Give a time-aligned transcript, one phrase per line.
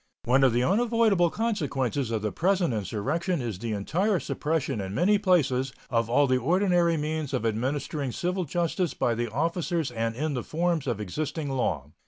[0.23, 5.19] One of the unavoidable consequences of the present insurrection is the entire suppression in many
[5.19, 10.33] places of all the ordinary means of administering civil justice by the officers and in
[10.33, 11.91] the forms of existing law.